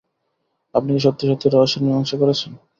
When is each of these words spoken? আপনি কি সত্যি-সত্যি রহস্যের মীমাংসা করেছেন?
আপনি 0.75 0.89
কি 0.93 1.01
সত্যি-সত্যি 1.01 1.47
রহস্যের 1.47 1.83
মীমাংসা 1.85 2.15
করেছেন? 2.19 2.51